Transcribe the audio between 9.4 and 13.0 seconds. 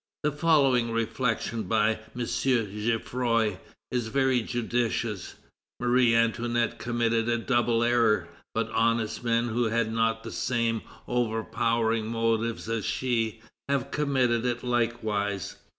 who had not the same overpowering motives as